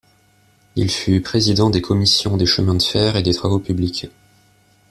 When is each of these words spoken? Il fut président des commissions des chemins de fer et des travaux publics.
Il 0.75 0.89
fut 0.89 1.21
président 1.21 1.69
des 1.69 1.79
commissions 1.83 2.35
des 2.35 2.47
chemins 2.47 2.73
de 2.73 2.81
fer 2.81 3.17
et 3.17 3.21
des 3.21 3.35
travaux 3.35 3.59
publics. 3.59 4.07